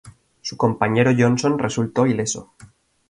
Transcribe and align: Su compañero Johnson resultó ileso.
Su 0.41 0.57
compañero 0.57 1.11
Johnson 1.15 1.59
resultó 1.59 2.07
ileso. 2.07 2.55